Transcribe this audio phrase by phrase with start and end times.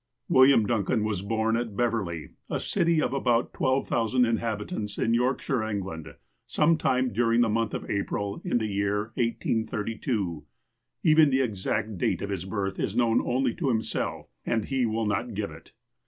[0.27, 6.15] William Duncan was born at Beverley, a city of about 12,000 inhabitants, in Yorkshire, England,
[6.47, 10.43] some time duriug the month of April in the year 1832.
[11.03, 15.05] Even the exact date of his birth is known only to himself, and he will
[15.05, 15.71] not give it.